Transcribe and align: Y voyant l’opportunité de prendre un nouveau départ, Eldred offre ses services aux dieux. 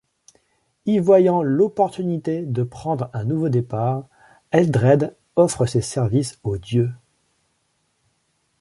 Y 0.87 0.97
voyant 0.97 1.43
l’opportunité 1.43 2.41
de 2.43 2.63
prendre 2.63 3.11
un 3.13 3.23
nouveau 3.23 3.49
départ, 3.49 4.07
Eldred 4.49 5.15
offre 5.35 5.67
ses 5.67 5.81
services 5.83 6.39
aux 6.41 6.57
dieux. 6.57 6.91